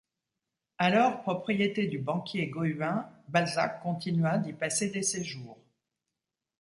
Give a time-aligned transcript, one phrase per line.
[0.79, 5.59] Alors propriété du banquier Goüin, Balzac continua d'y passer des séjours.